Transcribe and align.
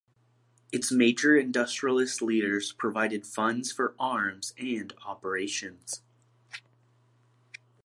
Its 0.71 0.91
major 0.91 1.37
industrialist 1.37 2.23
leaders 2.23 2.71
provided 2.71 3.23
funds 3.27 3.71
for 3.71 3.93
arms 3.99 4.51
and 4.57 4.93
operations. 5.05 6.01